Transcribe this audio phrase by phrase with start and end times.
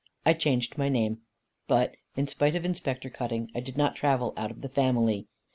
[0.25, 1.19] I changed my name.
[1.67, 5.27] But, in spite of Inspector Cutting, I did not travel out of the family.